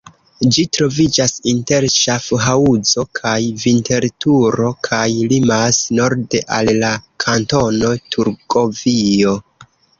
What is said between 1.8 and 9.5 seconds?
Ŝafhaŭzo kaj Vinterturo kaj limas norde al la Kantono Turgovio.